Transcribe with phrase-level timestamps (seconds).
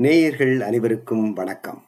[0.00, 1.86] நேயர்கள் அனைவருக்கும் வணக்கம்.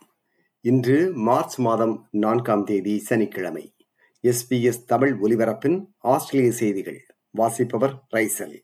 [0.61, 3.75] இன்று மார்ச் மாதம் நான்காம் தேதி சனிக்கிழமை.
[4.23, 7.07] எஸ்பிஎஸ் தமிழ் ஒலிபரப்பின் ஆஸ்திரேலிய செய்திகள்.
[7.31, 8.57] வாசிப்பவர் ரைசல்.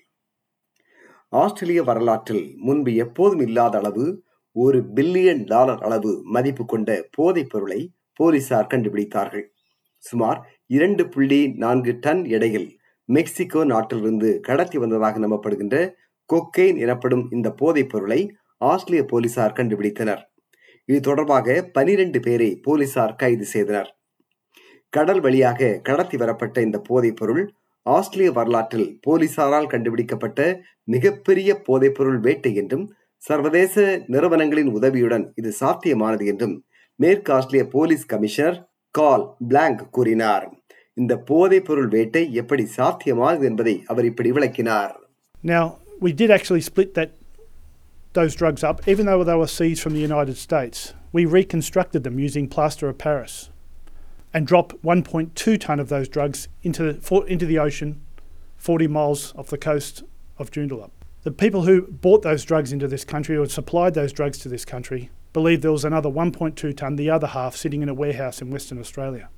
[1.28, 8.66] ஆஸ்திரேலிய வரலாற்றில் முன்பு எப்போதும் இல்லாத அளவு ஒரு பில்லியன் டாலர் அளவு மதிப்பு கொண்ட போதைப் பொருளை போலீசார்
[8.66, 9.44] கண்டுபிடித்தார்கள்.
[9.98, 15.92] சுமார் இரண்டு புள்ளி நான்கு டன் எடையில் மெக்சிகோ நாட்டிலிருந்து கடத்தி வந்ததாக நம்பப்படுகின்ற
[16.32, 20.22] கொக்கெயின் எனப்படும் இந்த போதைப் பொருளை ஆஸ்திரேலிய போலீசார் கண்டுபிடித்தனர்.
[20.84, 23.96] இது தொடர்பாக பனிரெண்டு பேரை போலீசார் கைது செய்தனர்.
[24.88, 27.52] கடல் வழியாக கடத்தி வரப்பட்ட இந்த போதைப் பொருள்
[27.82, 37.32] ஆஸ்திரேலிய வரலாற்றில் போலீசாரால் கண்டுபிடிக்கப்பட்ட மிகப்பெரிய போதைப்பொருள் வேட்டை என்றும் சர்வதேச நிறுவனங்களின் உதவியுடன் இது சாத்தியமானது என்றும் மேற்கு
[37.32, 40.54] ஆஸ்திரேலிய போலீஸ் கமிஷனர் கால் பிளாங்க் கூறினார்.
[40.94, 45.00] இந்த போதைப் பொருள் வேட்டை எப்படி சாத்தியமானது என்பதை அவர் இப்படி விளக்கினார்.
[45.44, 47.10] Now, we did actually split that
[48.18, 50.92] those drugs up, even though they were seized from the United States.
[51.12, 53.50] We reconstructed them using plaster of Paris
[54.34, 58.00] and dropped 1.2 ton of those drugs into the, into the ocean,
[58.56, 60.02] 40 miles off the coast
[60.36, 60.90] of Joondalup.
[61.22, 64.64] The people who bought those drugs into this country or supplied those drugs to this
[64.64, 68.50] country believed there was another 1.2 ton, the other half, sitting in a warehouse in
[68.50, 69.28] Western Australia.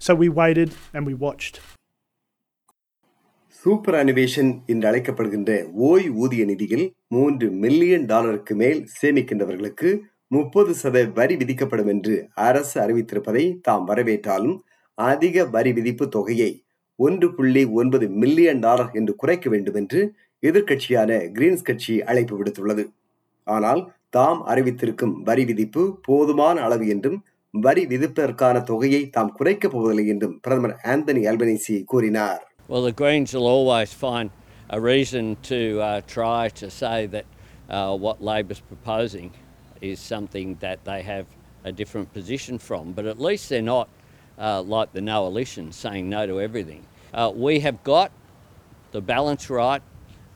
[0.00, 1.60] So we waited and we watched.
[3.96, 5.50] Superannuation என்று அழைக்கப்படுகின்ற
[5.86, 9.88] ஓய்வூதிய நிதியில் மூன்று million டாலருக்கு மேல் சேமிக்கின்றவர்களுக்கு
[10.26, 14.56] முப்பது சதவீத வரி விதிக்கப்படும் என்று அரசு அறிவித்திருப்பதை தாம் வரவேற்றாலும்
[14.98, 16.50] அதிக வரி விதிப்பு தொகையை
[16.98, 20.02] ஒன்று புள்ளி ஒன்பது மில்லியன் டாலர் என்று குறைக்க வேண்டும் என்று
[20.42, 22.84] எதிர்க்கட்சியான கிரீன்ஸ் கட்சி அழைப்பு விடுத்துள்ளது.
[23.46, 27.18] ஆனால் தாம் அறிவித்திருக்கும் வரி விதிப்பு போதுமான அளவு என்றும்
[27.54, 32.42] வரி விதிப்பதற்கான தொகையை தாம் குறைக்கப் போவதில்லை என்றும் பிரதமர் ஆந்தனி அல்பனேசி கூறினார்.
[32.68, 34.30] Well, the Greens will always find
[34.68, 37.24] a reason to uh, try to say that
[37.70, 39.32] uh, what Labor's proposing
[39.80, 41.26] is something that they have
[41.62, 43.88] a different position from, but at least they're not
[44.36, 46.84] uh, like the Noalition saying no to everything.
[47.14, 48.10] Uh, we have got
[48.90, 49.82] the balance right,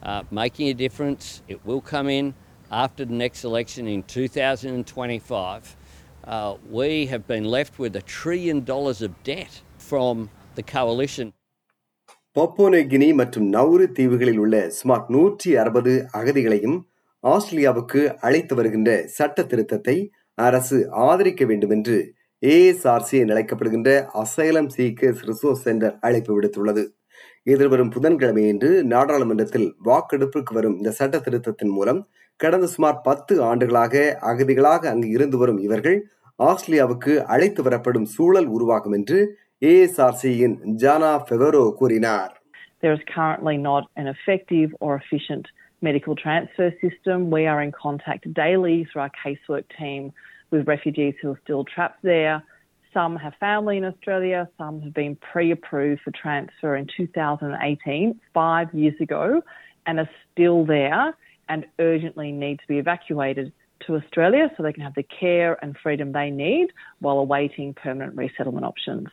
[0.05, 1.43] uh, making a difference.
[1.49, 2.35] It will come in
[2.71, 5.77] after the next election in 2025.
[6.23, 11.33] Uh, we have been left with a trillion dollars of debt from the coalition.
[12.37, 16.77] Papua New Guinea மற்றும் Nauru தீவுகளில் உள்ள சுமார் நூற்றி அறுபது அகதிகளையும்
[17.25, 19.97] ஆஸ்திரேலியாவுக்கு அழைத்து வருகின்ற சட்ட திருத்தத்தை
[20.39, 21.97] அரசு ஆதரிக்க வேண்டும் என்று
[22.43, 26.85] ஏஎஸ்ஆர்சி என அழைக்கப்படுகின்ற அசைலம் சீக்கர்ஸ் ரிசோர்ஸ் சென்டர் அழைப்பு விடுத்துள்ளது.
[27.47, 32.01] எதிர்வரும் புதன்கிழமையன்று நாடாளுமன்றத்தில் வாக்கெடுப்புக்கு வரும் இந்த சட்ட திருத்தத்தின் மூலம்
[32.41, 35.99] கடந்த சுமார் பத்து ஆண்டுகளாக அகதிகளாக அங்கு இருந்து வரும் இவர்கள்
[36.39, 39.19] ஆஸ்திரேலியாவுக்கு அழைத்து வரப்படும் சூழல் உருவாகும் என்று
[39.62, 42.34] ஏஎஸ்ஆர்சியின் ஜானா ஃபெவரோ கூறினார்
[42.84, 45.46] There is currently not an effective or efficient
[45.88, 47.18] medical transfer system.
[47.38, 50.02] We are in contact daily through our casework team
[50.52, 52.36] with refugees who are still trapped there.
[52.94, 58.68] Some have family in Australia, some have been pre approved for transfer in 2018, five
[58.82, 59.42] years ago,
[59.86, 61.04] and are still there
[61.50, 63.52] and urgently need to be evacuated
[63.86, 66.68] to Australia so they can have the care and freedom they need
[67.00, 69.08] while awaiting permanent resettlement options.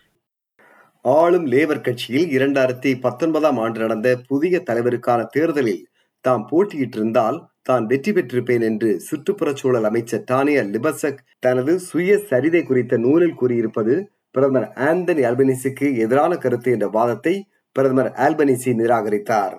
[1.06, 5.84] ஆளும் Labor கட்சியில் இரண்டாயிரத்தி பத்தொன்பதாம் ஆண்டு நடந்த புதிய தலைவருக்கான தேர்தலில்
[6.26, 12.98] தாம் போட்டியிட்டிருந்தால் தான் வெற்றி பெற்றிருப்பேன் என்று சுற்றுப்புறச் சூழல் அமைச்சர் டானியா லிபசக் தனது சுய சரிதை குறித்த
[12.98, 13.96] நூலில் கூறியிருப்பது
[14.36, 17.36] பிரதமர் ஆந்தனி அல்பனிசிக்கு எதிரான கருத்து என்ற வாதத்தை
[17.76, 19.56] பிரதமர் ஆல்பனிசி நிராகரித்தார்.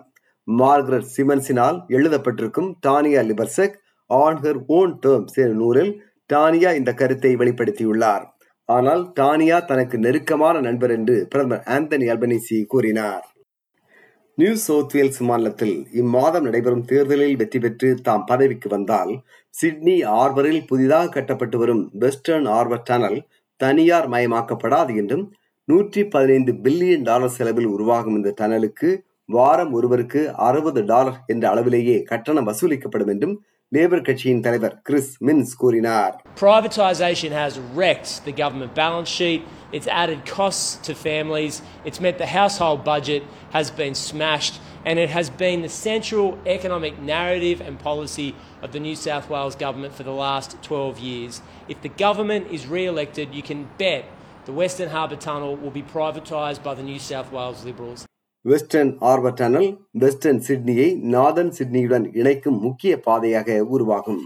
[0.49, 3.77] மார்கரெட் சிமன்ஸினால் எழுதப்பட்டிருக்கும் Tanya Plibersek
[4.11, 5.93] on her own terms என்ற நூலில்
[6.31, 8.25] டானியா இந்த கருத்தை வெளிப்படுத்தியுள்ளார்.
[8.69, 13.27] ஆனால் டானியா தனக்கு நெருக்கமான நண்பர் என்று பிரதமர் ஆந்தனி அல்பனிசி கூறினார்.
[14.39, 19.13] நியூ சவுத் வேல்ஸ் மாநிலத்தில் இம்மாதம் நடைபெறும் தேர்தலில் வெற்றி பெற்று தாம் பதவிக்கு வந்தால்
[19.55, 23.19] சிட்னி ஆர்வரில் புதிதாக கட்டப்பட்டு வரும் வெஸ்டர்ன் ஆர்வர் டனல்
[23.61, 25.25] தனியார் மயமாக்கப்படாது என்றும்
[25.69, 28.91] நூற்றி பதினைந்து பில்லியன் டாலர் செலவில் உருவாகும் இந்த டனலுக்கு
[29.29, 33.37] வாரம் ஒருவருக்கு அறுபது டாலர் என்ற அளவிலேயே கட்டணம் வசூலிக்கப்படும் என்றும்
[33.76, 39.42] லேபர் கட்சியின் தலைவர் கிறிஸ் மின்ஸ் கூறினார் Privatisation has wrecked the government balance sheet.
[39.76, 41.56] It's added costs to families.
[41.88, 43.24] It's meant the household budget
[43.58, 44.56] has been smashed,
[44.88, 46.28] and it has been the central
[46.58, 48.30] economic narrative and policy
[48.66, 51.34] of the New South Wales government for the last 12 years.
[51.74, 54.04] If the government is re elected, you can bet
[54.46, 58.02] the Western Harbour Tunnel will be privatised by the New South Wales Liberals.
[58.45, 64.23] Western ஆர்வர் Tunnel Western சிட்னியை northern சிட்னியுடன் இணைக்கும் முக்கிய பாதையாக உருவாகும்.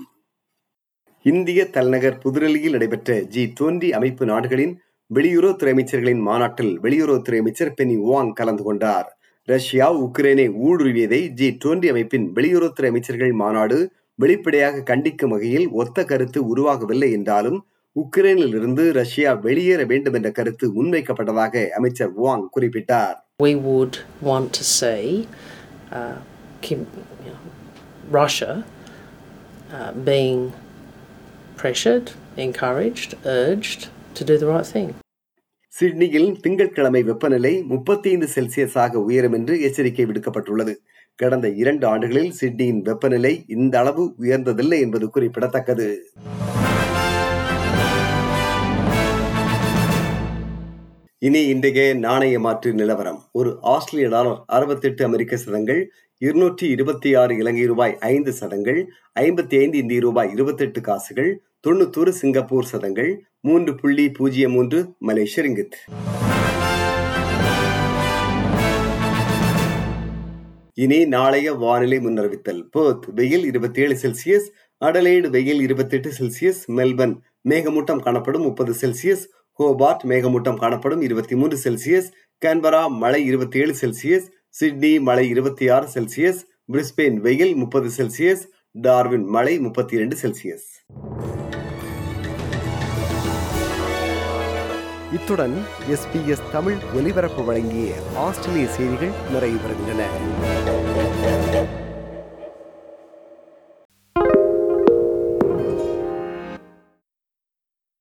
[1.25, 4.75] இந்திய தலைநகர் புதுடெல்லியில் நடைபெற்ற ஜி டுவெண்டி அமைப்பு நாடுகளின்
[5.11, 9.09] வெளியுறவுத்துறை அமைச்சர்களின் மாநாட்டில் வெளியுறவுத்துறை அமைச்சர் பெனி வாங் கலந்து கொண்டார்.
[9.49, 13.79] ரஷ்யா உக்ரைனை ஊடுருவியதை ஜி டுவெண்டி அமைப்பின் வெளியுறவுத்துறை அமைச்சர்கள் மாநாடு
[14.19, 17.59] வெளிப்படையாக கண்டிக்கும் வகையில் ஒத்த கருத்து உருவாகவில்லை என்றாலும்
[17.97, 23.17] உக்ரைனில் இருந்து ரஷ்யா வெளியேற வேண்டும் என்ற கருத்து முன்வைக்கப்பட்டதாக அமைச்சர் வாங் குறிப்பிட்டார்.
[23.43, 25.29] We would want to see
[25.91, 26.17] uh,
[26.63, 26.81] Kim,
[27.25, 27.43] you know,
[28.11, 28.53] Russia
[29.71, 30.41] uh, being
[31.59, 34.91] pressured, encouraged, urged to do the right thing.
[35.73, 40.75] சிட்னியில் திங்கட்கிழமை வெப்பநிலை முப்பத்தி ஐந்து செல்சியஸாக உயரும் என்று எச்சரிக்கை விடுக்கப்பட்டுள்ளது
[41.19, 45.89] கடந்த இரண்டு ஆண்டுகளில் சிட்னியின் வெப்பநிலை இந்த அளவு உயர்ந்ததில்லை என்பது குறிப்பிடத்தக்கது
[51.27, 53.25] இனி இன்றைய நாணய மாற்று நிலவரம்.
[53.33, 59.79] ஒரு ஆஸ்திரேலிய டாலர் அறுபத்தெட்டு அமெரிக்க சதங்கள் இருநூற்றி இருபத்தி ஆறு இலங்கை ரூபாய் ஐந்து சதங்கள் ஐம்பத்தி ஐந்து
[59.79, 65.79] இந்திய ரூபாய் இருபத்தெட்டு காசுகள் தொண்ணூத்தொரு சிங்கப்பூர் சதங்கள் மூன்று புள்ளி பூஜ்ஜியம் மூன்று மலேசிய ரிங்கித்
[70.75, 72.63] இனி நாளைய வானிலை முன்னறிவித்தல்.
[72.71, 74.49] போர்த் வெயில் இருபத்தி ஏழு செல்சியஸ்
[74.85, 77.15] அடலைடு வெயில் இருபத்தெட்டு செல்சியஸ் மெல்பர்ன்
[77.49, 79.25] மேகமூட்டம் காணப்படும் முப்பது செல்சியஸ்
[79.59, 82.09] ஹோபார்ட் மேகமூட்டம் காணப்படும் இருபத்தி மூன்று செல்சியஸ்
[82.47, 86.41] கேன்பரா மழை இருபத்தி ஏழு செல்சியஸ் சிட்னி மழை இருபத்தி ஆறு செல்சியஸ்
[86.73, 90.67] பிரிஸ்பெயின் வெயில் முப்பது செல்சியஸ் டார்வின் மழை முப்பத்தி இரண்டு செல்சியஸ்.
[95.13, 95.57] இத்துடன்
[95.91, 100.03] எஸ்பிஎஸ் தமிழ் ஒலிபரப்பு வழங்கிய ஆஸ்திரேலிய செய்திகள் நிறைவு பெறுகின்றன